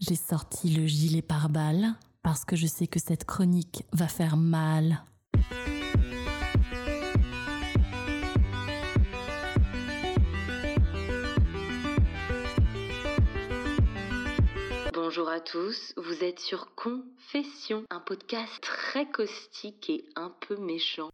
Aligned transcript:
j'ai 0.00 0.16
sorti 0.16 0.70
le 0.70 0.86
gilet 0.86 1.22
pare-balles 1.22 1.94
parce 2.22 2.44
que 2.44 2.56
je 2.56 2.66
sais 2.66 2.86
que 2.86 2.98
cette 2.98 3.24
chronique 3.24 3.84
va 3.92 4.08
faire 4.08 4.36
mal. 4.36 5.04
Bonjour 14.92 15.28
à 15.28 15.40
tous, 15.40 15.92
vous 15.96 16.24
êtes 16.24 16.40
sur 16.40 16.74
Confession, 16.74 17.84
un 17.90 18.00
podcast 18.00 18.60
très 18.62 19.10
caustique 19.10 19.90
et 19.90 20.04
un 20.16 20.32
peu 20.46 20.56
méchant. 20.56 21.10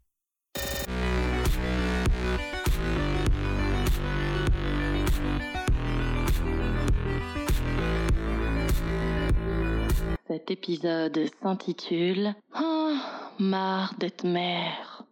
Cet 10.37 10.51
épisode 10.51 11.19
s'intitule 11.43 12.35
oh, 12.61 12.93
Marre 13.39 13.95
d'être 13.99 14.27
mère. 14.27 15.03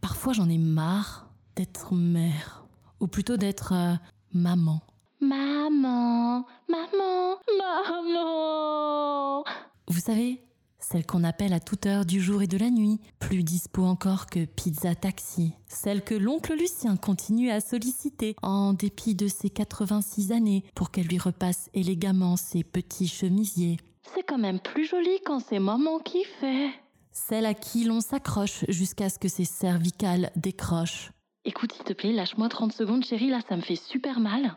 Parfois 0.00 0.32
j'en 0.32 0.48
ai 0.48 0.58
marre 0.58 1.28
d'être 1.54 1.94
mère, 1.94 2.66
ou 2.98 3.06
plutôt 3.06 3.36
d'être 3.36 3.74
euh, 3.74 3.94
maman. 4.32 4.82
Maman, 5.20 6.44
maman, 6.68 7.38
maman. 7.56 9.44
Vous 9.86 9.93
savez, 10.04 10.42
celle 10.80 11.06
qu'on 11.06 11.24
appelle 11.24 11.54
à 11.54 11.60
toute 11.60 11.86
heure 11.86 12.04
du 12.04 12.20
jour 12.20 12.42
et 12.42 12.46
de 12.46 12.58
la 12.58 12.68
nuit, 12.68 13.00
plus 13.20 13.42
dispo 13.42 13.84
encore 13.84 14.26
que 14.26 14.44
Pizza 14.44 14.94
Taxi. 14.94 15.54
Celle 15.66 16.04
que 16.04 16.14
l'oncle 16.14 16.54
Lucien 16.54 16.98
continue 16.98 17.50
à 17.50 17.60
solliciter 17.60 18.36
en 18.42 18.74
dépit 18.74 19.14
de 19.14 19.28
ses 19.28 19.48
86 19.48 20.32
années 20.32 20.62
pour 20.74 20.90
qu'elle 20.90 21.06
lui 21.06 21.16
repasse 21.16 21.70
élégamment 21.72 22.36
ses 22.36 22.64
petits 22.64 23.08
chemisiers. 23.08 23.78
C'est 24.14 24.24
quand 24.24 24.36
même 24.36 24.60
plus 24.60 24.84
joli 24.84 25.20
quand 25.24 25.40
c'est 25.40 25.58
maman 25.58 25.98
qui 26.00 26.22
fait. 26.38 26.68
Celle 27.10 27.46
à 27.46 27.54
qui 27.54 27.84
l'on 27.84 28.02
s'accroche 28.02 28.66
jusqu'à 28.68 29.08
ce 29.08 29.18
que 29.18 29.28
ses 29.28 29.46
cervicales 29.46 30.30
décrochent. 30.36 31.12
Écoute, 31.46 31.72
s'il 31.72 31.84
te 31.84 31.94
plaît, 31.94 32.12
lâche-moi 32.12 32.50
30 32.50 32.74
secondes, 32.74 33.04
chérie, 33.06 33.30
là, 33.30 33.40
ça 33.48 33.56
me 33.56 33.62
fait 33.62 33.76
super 33.76 34.20
mal. 34.20 34.54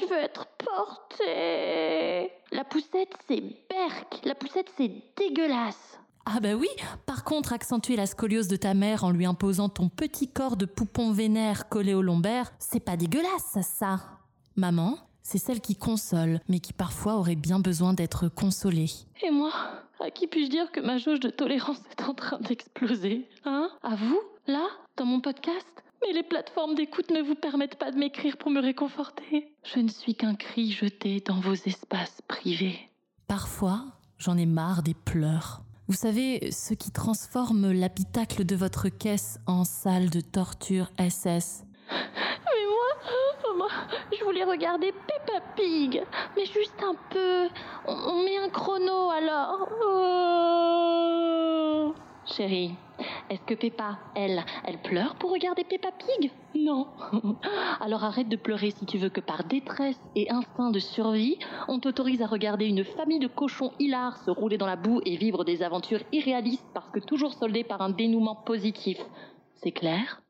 Je 0.00 0.06
veux 0.06 0.18
être 0.18 0.46
portée. 0.58 2.30
La 2.52 2.64
poussette, 2.64 3.14
c'est 3.26 3.40
berk. 3.40 4.20
La 4.24 4.34
poussette, 4.34 4.70
c'est 4.76 4.90
dégueulasse. 5.16 5.98
Ah 6.26 6.40
bah 6.40 6.54
oui, 6.54 6.68
par 7.06 7.24
contre, 7.24 7.52
accentuer 7.54 7.96
la 7.96 8.06
scoliose 8.06 8.48
de 8.48 8.56
ta 8.56 8.74
mère 8.74 9.04
en 9.04 9.10
lui 9.10 9.24
imposant 9.24 9.68
ton 9.70 9.88
petit 9.88 10.28
corps 10.28 10.56
de 10.56 10.66
poupon 10.66 11.10
vénère 11.12 11.68
collé 11.70 11.94
au 11.94 12.02
lombaire, 12.02 12.52
c'est 12.58 12.80
pas 12.80 12.96
dégueulasse, 12.98 13.56
ça. 13.62 14.00
Maman, 14.56 14.98
c'est 15.22 15.38
celle 15.38 15.60
qui 15.62 15.74
console, 15.74 16.40
mais 16.48 16.60
qui 16.60 16.74
parfois 16.74 17.14
aurait 17.14 17.34
bien 17.34 17.60
besoin 17.60 17.94
d'être 17.94 18.28
consolée. 18.28 18.90
Et 19.22 19.30
moi, 19.30 19.52
à 20.00 20.10
qui 20.10 20.26
puis-je 20.26 20.50
dire 20.50 20.70
que 20.70 20.80
ma 20.80 20.98
jauge 20.98 21.20
de 21.20 21.30
tolérance 21.30 21.80
est 21.90 22.02
en 22.02 22.14
train 22.14 22.38
d'exploser 22.40 23.26
Hein? 23.44 23.70
À 23.82 23.94
vous 23.94 24.20
Là 24.46 24.66
Dans 24.96 25.06
mon 25.06 25.20
podcast? 25.20 25.82
Mais 26.02 26.12
les 26.12 26.22
plateformes 26.22 26.74
d'écoute 26.74 27.10
ne 27.10 27.22
vous 27.22 27.34
permettent 27.34 27.76
pas 27.76 27.90
de 27.90 27.98
m'écrire 27.98 28.36
pour 28.36 28.50
me 28.50 28.60
réconforter. 28.60 29.52
Je 29.64 29.80
ne 29.80 29.88
suis 29.88 30.14
qu'un 30.14 30.34
cri 30.34 30.70
jeté 30.72 31.20
dans 31.20 31.40
vos 31.40 31.54
espaces 31.54 32.20
privés. 32.28 32.78
Parfois, 33.26 33.84
j'en 34.18 34.36
ai 34.36 34.46
marre 34.46 34.82
des 34.82 34.94
pleurs. 34.94 35.62
Vous 35.88 35.94
savez, 35.94 36.50
ce 36.50 36.74
qui 36.74 36.90
transforme 36.90 37.72
l'habitacle 37.72 38.44
de 38.44 38.54
votre 38.54 38.88
caisse 38.88 39.38
en 39.46 39.64
salle 39.64 40.10
de 40.10 40.20
torture 40.20 40.90
SS. 40.98 41.64
Mais 41.90 42.66
moi, 42.66 42.90
moi, 43.56 43.70
je 44.12 44.22
voulais 44.24 44.44
regarder 44.44 44.92
Peppa 44.92 45.40
Pig, 45.56 46.02
mais 46.36 46.44
juste 46.44 46.82
un 46.82 46.94
peu. 47.10 47.48
On, 47.86 47.94
on 47.94 48.22
met 48.24 48.36
un 48.36 48.50
chrono 48.50 49.08
alors. 49.10 49.68
Oh. 49.82 50.18
Chérie, 52.26 52.74
est-ce 53.30 53.42
que 53.42 53.54
Peppa, 53.54 53.98
elle, 54.14 54.44
elle 54.64 54.80
pleure 54.80 55.16
pour 55.16 55.30
regarder 55.30 55.64
Peppa 55.64 55.90
Pig? 55.92 56.30
Non. 56.54 56.86
Alors 57.80 58.04
arrête 58.04 58.28
de 58.28 58.36
pleurer 58.36 58.70
si 58.70 58.86
tu 58.86 58.98
veux 58.98 59.10
que 59.10 59.20
par 59.20 59.44
détresse 59.44 60.00
et 60.14 60.30
instinct 60.30 60.70
de 60.70 60.78
survie, 60.78 61.38
on 61.68 61.78
t'autorise 61.78 62.22
à 62.22 62.26
regarder 62.26 62.66
une 62.66 62.84
famille 62.84 63.18
de 63.18 63.26
cochons 63.26 63.72
hilars 63.78 64.16
se 64.24 64.30
rouler 64.30 64.58
dans 64.58 64.66
la 64.66 64.76
boue 64.76 65.00
et 65.04 65.16
vivre 65.16 65.44
des 65.44 65.62
aventures 65.62 66.02
irréalistes 66.12 66.66
parce 66.74 66.88
que 66.90 67.00
toujours 67.00 67.34
soldées 67.34 67.64
par 67.64 67.82
un 67.82 67.90
dénouement 67.90 68.36
positif. 68.36 68.98
C'est 69.62 69.72
clair? 69.72 70.22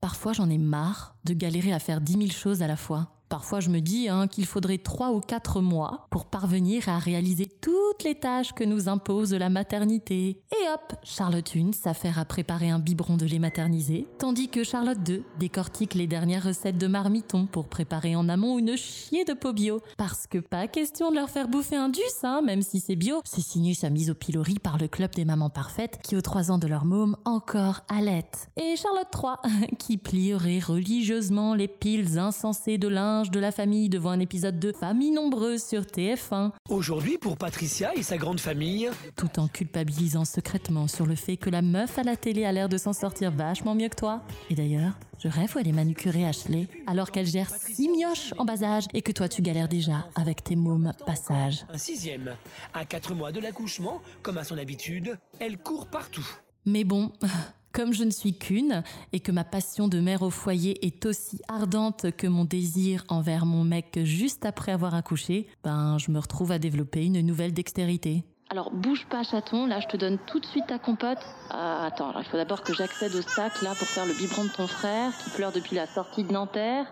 Parfois 0.00 0.32
j'en 0.32 0.48
ai 0.48 0.58
marre 0.58 1.16
de 1.24 1.34
galérer 1.34 1.72
à 1.72 1.78
faire 1.78 2.00
dix 2.00 2.16
mille 2.16 2.32
choses 2.32 2.62
à 2.62 2.66
la 2.66 2.76
fois. 2.76 3.17
Parfois, 3.28 3.60
je 3.60 3.68
me 3.68 3.80
dis 3.80 4.08
hein, 4.08 4.26
qu'il 4.26 4.46
faudrait 4.46 4.78
trois 4.78 5.12
ou 5.12 5.20
quatre 5.20 5.60
mois 5.60 6.06
pour 6.10 6.24
parvenir 6.24 6.88
à 6.88 6.98
réaliser 6.98 7.46
toutes 7.46 8.02
les 8.04 8.14
tâches 8.14 8.54
que 8.54 8.64
nous 8.64 8.88
impose 8.88 9.34
la 9.34 9.50
maternité. 9.50 10.40
Et 10.50 10.68
hop, 10.72 10.94
Charlotte 11.02 11.50
1 11.54 11.72
s'affaire 11.72 12.18
à 12.18 12.24
préparer 12.24 12.70
un 12.70 12.78
biberon 12.78 13.16
de 13.16 13.26
lait 13.26 13.38
maternisé, 13.38 14.06
tandis 14.18 14.48
que 14.48 14.64
Charlotte 14.64 15.02
2 15.02 15.22
décortique 15.38 15.94
les 15.94 16.06
dernières 16.06 16.44
recettes 16.44 16.78
de 16.78 16.86
marmiton 16.86 17.46
pour 17.46 17.68
préparer 17.68 18.16
en 18.16 18.28
amont 18.28 18.58
une 18.58 18.76
chier 18.76 19.24
de 19.24 19.34
peau 19.34 19.52
bio. 19.52 19.80
Parce 19.98 20.26
que 20.26 20.38
pas 20.38 20.66
question 20.66 21.10
de 21.10 21.16
leur 21.16 21.28
faire 21.28 21.48
bouffer 21.48 21.76
un 21.76 21.90
dus, 21.90 22.00
hein, 22.22 22.40
même 22.42 22.62
si 22.62 22.80
c'est 22.80 22.96
bio. 22.96 23.20
C'est 23.24 23.42
signé 23.42 23.74
sa 23.74 23.90
mise 23.90 24.10
au 24.10 24.14
pilori 24.14 24.58
par 24.58 24.78
le 24.78 24.88
club 24.88 25.14
des 25.14 25.24
mamans 25.24 25.50
parfaites 25.50 25.98
qui, 26.02 26.16
aux 26.16 26.22
trois 26.22 26.50
ans 26.50 26.58
de 26.58 26.66
leur 26.66 26.84
môme, 26.84 27.16
encore 27.24 27.80
allaitent. 27.88 28.48
Et 28.56 28.76
Charlotte 28.76 29.08
3, 29.10 29.42
qui 29.78 29.98
plierait 29.98 30.60
religieusement 30.60 31.54
les 31.54 31.68
piles 31.68 32.18
insensées 32.18 32.78
de 32.78 32.88
de 33.26 33.40
la 33.40 33.50
famille 33.50 33.88
devant 33.88 34.10
un 34.10 34.20
épisode 34.20 34.60
de 34.60 34.70
Famille 34.70 35.10
nombreuse 35.10 35.64
sur 35.64 35.82
TF1. 35.82 36.52
Aujourd'hui, 36.68 37.18
pour 37.18 37.36
Patricia 37.36 37.92
et 37.96 38.04
sa 38.04 38.16
grande 38.16 38.38
famille. 38.38 38.88
Tout 39.16 39.40
en 39.40 39.48
culpabilisant 39.48 40.24
secrètement 40.24 40.86
sur 40.86 41.04
le 41.04 41.16
fait 41.16 41.36
que 41.36 41.50
la 41.50 41.60
meuf 41.60 41.98
à 41.98 42.04
la 42.04 42.16
télé 42.16 42.44
a 42.44 42.52
l'air 42.52 42.68
de 42.68 42.78
s'en 42.78 42.92
sortir 42.92 43.32
vachement 43.32 43.74
mieux 43.74 43.88
que 43.88 43.96
toi. 43.96 44.22
Et 44.50 44.54
d'ailleurs, 44.54 44.92
je 45.18 45.26
rêve 45.26 45.52
où 45.56 45.58
elle 45.58 45.66
est 45.66 45.72
manucurée 45.72 46.24
Ashley, 46.24 46.68
alors 46.86 47.10
qu'elle 47.10 47.26
gère 47.26 47.50
six 47.50 47.88
mioches 47.88 48.32
en 48.38 48.44
bas 48.44 48.62
âge 48.62 48.84
et 48.94 49.02
que 49.02 49.10
toi 49.10 49.28
tu 49.28 49.42
galères 49.42 49.68
déjà 49.68 50.06
avec 50.14 50.44
tes 50.44 50.54
mômes 50.54 50.92
passage. 51.04 51.64
Un 51.72 51.78
sixième. 51.78 52.36
À 52.72 52.84
quatre 52.84 53.14
mois 53.14 53.32
de 53.32 53.40
l'accouchement, 53.40 54.00
comme 54.22 54.38
à 54.38 54.44
son 54.44 54.56
habitude, 54.56 55.18
elle 55.40 55.58
court 55.58 55.88
partout. 55.88 56.26
Mais 56.66 56.84
bon, 56.84 57.10
comme 57.72 57.92
je 57.92 58.04
ne 58.04 58.10
suis 58.10 58.36
qu'une 58.36 58.82
et 59.12 59.20
que 59.20 59.32
ma 59.32 59.44
passion 59.44 59.88
de 59.88 60.00
mère 60.00 60.22
au 60.22 60.30
foyer 60.30 60.84
est 60.86 61.06
aussi 61.06 61.40
ardente 61.48 62.06
que 62.16 62.26
mon 62.26 62.44
désir 62.44 63.04
envers 63.08 63.46
mon 63.46 63.64
mec 63.64 63.98
juste 64.04 64.46
après 64.46 64.72
avoir 64.72 64.94
accouché, 64.94 65.48
ben 65.64 65.98
je 65.98 66.10
me 66.10 66.18
retrouve 66.18 66.52
à 66.52 66.58
développer 66.58 67.04
une 67.04 67.20
nouvelle 67.20 67.52
dextérité. 67.52 68.24
Alors 68.50 68.70
bouge 68.70 69.06
pas 69.10 69.22
chaton, 69.24 69.66
là 69.66 69.80
je 69.80 69.88
te 69.88 69.96
donne 69.98 70.18
tout 70.26 70.40
de 70.40 70.46
suite 70.46 70.66
ta 70.66 70.78
compote. 70.78 71.18
Ah, 71.50 71.84
attends, 71.84 72.08
alors, 72.08 72.22
il 72.22 72.28
faut 72.30 72.38
d'abord 72.38 72.62
que 72.62 72.72
j'accède 72.72 73.14
au 73.14 73.22
sac 73.22 73.60
là 73.62 73.74
pour 73.74 73.86
faire 73.86 74.06
le 74.06 74.14
biberon 74.14 74.44
de 74.44 74.50
ton 74.50 74.66
frère 74.66 75.12
qui 75.18 75.30
pleure 75.30 75.52
depuis 75.52 75.76
la 75.76 75.86
sortie 75.86 76.24
de 76.24 76.32
Nanterre. 76.32 76.86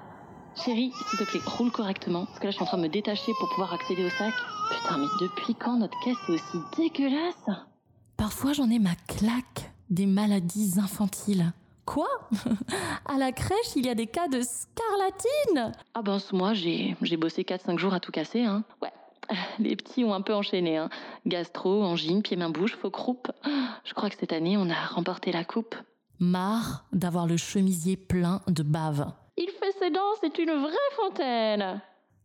Chérie, 0.64 0.92
s'il 1.10 1.18
te 1.18 1.24
plaît, 1.24 1.40
roule 1.46 1.70
correctement, 1.70 2.26
parce 2.26 2.38
que 2.38 2.44
là 2.44 2.50
je 2.50 2.56
suis 2.56 2.62
en 2.62 2.66
train 2.66 2.78
de 2.78 2.82
me 2.82 2.88
détacher 2.88 3.32
pour 3.38 3.48
pouvoir 3.50 3.72
accéder 3.72 4.04
au 4.04 4.10
sac. 4.10 4.34
Putain, 4.70 4.98
mais 4.98 5.06
depuis 5.20 5.54
quand 5.54 5.78
notre 5.78 5.98
caisse 6.04 6.16
est 6.28 6.32
aussi 6.32 6.58
dégueulasse? 6.76 7.56
Parfois 8.16 8.52
j'en 8.52 8.68
ai 8.70 8.78
ma 8.78 8.94
claque 9.06 9.72
des 9.90 10.06
maladies 10.06 10.74
infantiles. 10.78 11.52
Quoi? 11.84 12.08
À 13.06 13.18
la 13.18 13.30
crèche, 13.30 13.76
il 13.76 13.86
y 13.86 13.88
a 13.88 13.94
des 13.94 14.08
cas 14.08 14.26
de 14.26 14.40
scarlatine? 14.40 15.72
Ah 15.94 16.02
ben 16.02 16.18
ce 16.18 16.34
mois, 16.34 16.54
j'ai, 16.54 16.96
j'ai 17.02 17.16
bossé 17.16 17.42
4-5 17.42 17.78
jours 17.78 17.94
à 17.94 18.00
tout 18.00 18.10
casser, 18.10 18.42
hein. 18.42 18.64
Ouais, 18.82 18.92
les 19.58 19.76
petits 19.76 20.04
ont 20.04 20.12
un 20.12 20.20
peu 20.20 20.34
enchaîné, 20.34 20.76
hein. 20.76 20.90
Gastro, 21.26 21.84
angine, 21.84 22.22
pied-main-bouche, 22.22 22.76
faux 22.76 22.90
croupe. 22.90 23.30
Je 23.84 23.94
crois 23.94 24.10
que 24.10 24.16
cette 24.18 24.32
année, 24.32 24.56
on 24.56 24.68
a 24.68 24.86
remporté 24.86 25.30
la 25.30 25.44
coupe. 25.44 25.76
Marre 26.18 26.84
d'avoir 26.92 27.26
le 27.26 27.36
chemisier 27.36 27.96
plein 27.96 28.40
de 28.48 28.62
bave. 28.62 29.12
Il 29.36 29.48
fait 29.50 29.72
ses 29.78 29.90
dents, 29.90 30.00
c'est 30.20 30.38
une 30.38 30.52
vraie 30.52 30.72
fontaine 30.96 31.80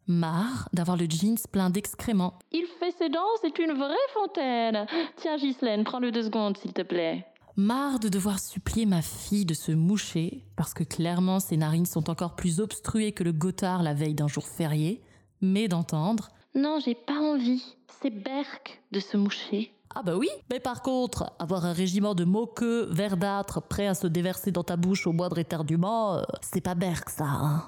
Marre 0.07 0.67
d'avoir 0.73 0.97
le 0.97 1.05
jeans 1.09 1.37
plein 1.51 1.69
d'excréments. 1.69 2.39
Il 2.51 2.65
fait 2.79 2.91
ses 2.91 3.09
dents, 3.09 3.19
c'est 3.41 3.59
une 3.59 3.73
vraie 3.73 3.95
fontaine. 4.13 4.85
Tiens, 5.17 5.37
Ghislaine, 5.37 5.83
prends-le 5.83 6.11
deux 6.11 6.23
secondes, 6.23 6.57
s'il 6.57 6.73
te 6.73 6.81
plaît. 6.81 7.25
Marre 7.57 7.99
de 7.99 8.07
devoir 8.07 8.39
supplier 8.39 8.85
ma 8.85 9.01
fille 9.01 9.45
de 9.45 9.53
se 9.53 9.73
moucher, 9.73 10.45
parce 10.55 10.73
que 10.73 10.85
clairement 10.85 11.39
ses 11.41 11.57
narines 11.57 11.85
sont 11.85 12.09
encore 12.09 12.35
plus 12.35 12.61
obstruées 12.61 13.11
que 13.11 13.23
le 13.23 13.33
gotard 13.33 13.83
la 13.83 13.93
veille 13.93 14.13
d'un 14.13 14.29
jour 14.29 14.47
férié, 14.47 15.01
mais 15.41 15.67
d'entendre 15.67 16.29
Non, 16.55 16.79
j'ai 16.83 16.95
pas 16.95 17.19
envie, 17.19 17.63
c'est 18.01 18.09
berk 18.09 18.81
de 18.91 19.01
se 19.01 19.17
moucher. 19.17 19.73
Ah 19.93 20.01
bah 20.03 20.15
oui, 20.15 20.29
mais 20.49 20.61
par 20.61 20.81
contre, 20.81 21.33
avoir 21.39 21.65
un 21.65 21.73
régiment 21.73 22.15
de 22.15 22.23
moqueux 22.23 22.87
verdâtres 22.91 23.61
prêt 23.61 23.87
à 23.87 23.95
se 23.95 24.07
déverser 24.07 24.51
dans 24.51 24.63
ta 24.63 24.77
bouche 24.77 25.05
au 25.05 25.11
moindre 25.11 25.37
éternuement, 25.37 26.15
euh, 26.15 26.23
c'est 26.41 26.61
pas 26.61 26.75
berk 26.75 27.09
ça, 27.09 27.25
hein. 27.25 27.63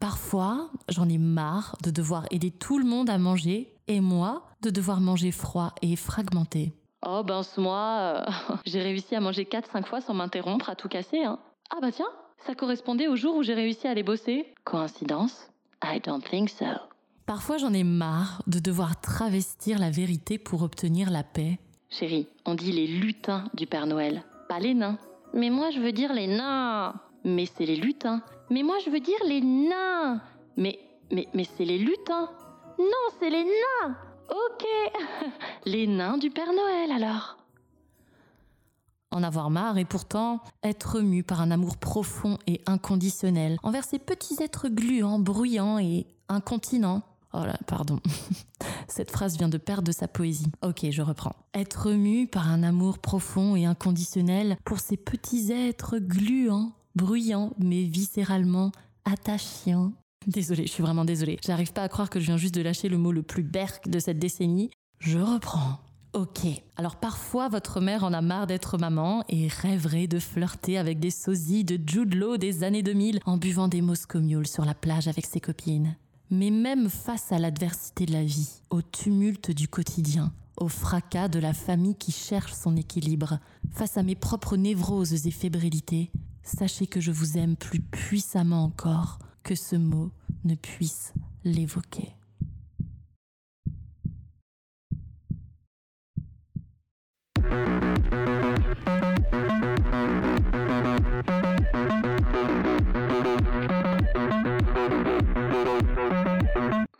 Parfois, 0.00 0.70
j'en 0.88 1.08
ai 1.08 1.18
marre 1.18 1.76
de 1.82 1.90
devoir 1.90 2.24
aider 2.30 2.52
tout 2.52 2.78
le 2.78 2.86
monde 2.86 3.10
à 3.10 3.18
manger 3.18 3.74
et 3.88 4.00
moi 4.00 4.46
de 4.62 4.70
devoir 4.70 5.00
manger 5.00 5.32
froid 5.32 5.74
et 5.82 5.96
fragmenté. 5.96 6.72
Oh 7.06 7.22
ben 7.24 7.42
ce 7.42 7.60
mois, 7.60 8.24
euh, 8.28 8.54
j'ai 8.66 8.82
réussi 8.82 9.14
à 9.14 9.20
manger 9.20 9.44
4-5 9.44 9.84
fois 9.84 10.00
sans 10.00 10.14
m'interrompre 10.14 10.68
à 10.68 10.74
tout 10.74 10.88
casser. 10.88 11.22
Hein. 11.22 11.38
Ah 11.70 11.78
bah 11.80 11.92
tiens, 11.92 12.08
ça 12.38 12.54
correspondait 12.54 13.08
au 13.08 13.16
jour 13.16 13.36
où 13.36 13.42
j'ai 13.42 13.54
réussi 13.54 13.86
à 13.86 13.90
aller 13.90 14.02
bosser. 14.02 14.52
Coïncidence? 14.64 15.50
I 15.84 16.00
don't 16.00 16.22
think 16.22 16.50
so. 16.50 16.64
Parfois 17.26 17.58
j'en 17.58 17.72
ai 17.72 17.84
marre 17.84 18.42
de 18.46 18.58
devoir 18.58 19.00
travestir 19.00 19.78
la 19.78 19.90
vérité 19.90 20.38
pour 20.38 20.62
obtenir 20.62 21.10
la 21.10 21.22
paix. 21.22 21.58
Chérie, 21.90 22.26
on 22.44 22.54
dit 22.54 22.72
les 22.72 22.86
lutins 22.86 23.44
du 23.54 23.66
Père 23.66 23.86
Noël, 23.86 24.24
pas 24.48 24.58
les 24.58 24.74
nains. 24.74 24.98
Mais 25.34 25.50
moi 25.50 25.70
je 25.70 25.78
veux 25.78 25.92
dire 25.92 26.12
les 26.12 26.26
nains. 26.26 26.94
Mais 27.24 27.46
c'est 27.46 27.66
les 27.66 27.76
lutins. 27.76 28.22
Mais 28.50 28.62
moi 28.62 28.76
je 28.84 28.90
veux 28.90 29.00
dire 29.00 29.18
les 29.26 29.40
nains. 29.40 30.20
Mais, 30.56 30.78
mais, 31.12 31.28
mais 31.34 31.44
c'est 31.44 31.64
les 31.64 31.78
lutins. 31.78 32.28
Non, 32.78 33.08
c'est 33.18 33.30
les 33.30 33.44
nains. 33.44 33.96
Ok. 34.28 34.64
les 35.64 35.86
nains 35.86 36.18
du 36.18 36.30
Père 36.30 36.52
Noël 36.52 36.92
alors. 36.92 37.38
En 39.10 39.22
avoir 39.22 39.48
marre 39.48 39.78
et 39.78 39.86
pourtant 39.86 40.40
être 40.62 41.00
mu 41.00 41.22
par 41.22 41.40
un 41.40 41.50
amour 41.50 41.78
profond 41.78 42.38
et 42.46 42.60
inconditionnel 42.66 43.58
envers 43.62 43.84
ces 43.84 43.98
petits 43.98 44.42
êtres 44.42 44.68
gluants, 44.68 45.18
bruyants 45.18 45.78
et 45.78 46.06
incontinents. 46.28 47.02
Oh 47.32 47.44
là, 47.44 47.58
pardon. 47.66 48.00
Cette 48.88 49.10
phrase 49.10 49.36
vient 49.38 49.48
de 49.48 49.58
perdre 49.58 49.92
sa 49.92 50.08
poésie. 50.08 50.50
Ok, 50.62 50.86
je 50.90 51.02
reprends. 51.02 51.36
Être 51.54 51.92
mu 51.92 52.26
par 52.26 52.48
un 52.50 52.62
amour 52.62 52.98
profond 52.98 53.56
et 53.56 53.66
inconditionnel 53.66 54.56
pour 54.64 54.78
ces 54.78 54.96
petits 54.96 55.52
êtres 55.52 55.98
gluants, 55.98 56.72
bruyants, 56.94 57.52
mais 57.58 57.84
viscéralement 57.84 58.72
attachants. 59.04 59.92
Désolée, 60.26 60.66
je 60.66 60.72
suis 60.72 60.82
vraiment 60.82 61.04
désolée. 61.04 61.38
J'arrive 61.44 61.72
pas 61.72 61.82
à 61.82 61.88
croire 61.88 62.10
que 62.10 62.20
je 62.20 62.26
viens 62.26 62.36
juste 62.36 62.54
de 62.54 62.60
lâcher 62.60 62.88
le 62.88 62.98
mot 62.98 63.12
le 63.12 63.22
plus 63.22 63.42
berk 63.42 63.88
de 63.88 63.98
cette 63.98 64.18
décennie. 64.18 64.70
Je 64.98 65.18
reprends. 65.18 65.78
Ok. 66.12 66.40
Alors 66.76 66.96
parfois, 66.96 67.48
votre 67.48 67.80
mère 67.80 68.02
en 68.02 68.12
a 68.12 68.20
marre 68.20 68.46
d'être 68.46 68.78
maman 68.78 69.24
et 69.28 69.46
rêverait 69.46 70.06
de 70.06 70.18
flirter 70.18 70.78
avec 70.78 70.98
des 70.98 71.10
sosies 71.10 71.64
de 71.64 71.78
Jude 71.86 72.14
Law 72.14 72.38
des 72.38 72.64
années 72.64 72.82
2000 72.82 73.20
en 73.26 73.36
buvant 73.36 73.68
des 73.68 73.82
Moscow 73.82 74.20
Mule 74.20 74.46
sur 74.46 74.64
la 74.64 74.74
plage 74.74 75.06
avec 75.06 75.26
ses 75.26 75.40
copines. 75.40 75.96
Mais 76.30 76.50
même 76.50 76.88
face 76.88 77.30
à 77.30 77.38
l'adversité 77.38 78.04
de 78.04 78.12
la 78.12 78.24
vie, 78.24 78.60
au 78.70 78.82
tumulte 78.82 79.50
du 79.50 79.68
quotidien, 79.68 80.32
au 80.56 80.68
fracas 80.68 81.28
de 81.28 81.38
la 81.38 81.54
famille 81.54 81.94
qui 81.94 82.12
cherche 82.12 82.52
son 82.52 82.76
équilibre, 82.76 83.38
face 83.70 83.96
à 83.96 84.02
mes 84.02 84.14
propres 84.14 84.56
névroses 84.56 85.26
et 85.26 85.30
fébrilités, 85.30 86.10
sachez 86.42 86.86
que 86.86 87.00
je 87.00 87.12
vous 87.12 87.38
aime 87.38 87.56
plus 87.56 87.80
puissamment 87.80 88.64
encore 88.64 89.18
que 89.48 89.54
ce 89.54 89.76
mot 89.76 90.10
ne 90.44 90.54
puisse 90.54 91.14
l'évoquer. 91.42 92.10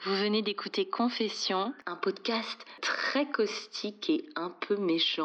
Vous 0.07 0.15
venez 0.15 0.41
d'écouter 0.41 0.89
Confession, 0.89 1.75
un 1.85 1.97
podcast 1.97 2.65
très 2.81 3.31
caustique 3.31 4.09
et 4.09 4.25
un 4.37 4.49
peu 4.49 4.79
méchant. 4.79 5.25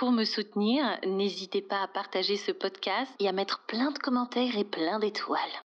Pour 0.00 0.12
me 0.12 0.24
soutenir, 0.24 0.98
n'hésitez 1.06 1.60
pas 1.60 1.82
à 1.82 1.86
partager 1.86 2.38
ce 2.38 2.52
podcast 2.52 3.12
et 3.18 3.28
à 3.28 3.32
mettre 3.32 3.66
plein 3.66 3.90
de 3.90 3.98
commentaires 3.98 4.56
et 4.56 4.64
plein 4.64 4.98
d'étoiles. 4.98 5.62